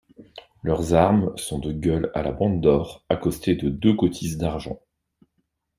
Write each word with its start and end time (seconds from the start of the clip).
Leurs 0.63 0.95
armes 0.95 1.31
sont 1.37 1.59
de 1.59 1.71
gueules 1.71 2.09
à 2.15 2.23
la 2.23 2.31
bande 2.31 2.59
d'or, 2.59 3.05
accostée 3.07 3.53
de 3.55 3.69
deux 3.69 3.95
cotices 3.95 4.39
d'argent. 4.39 4.79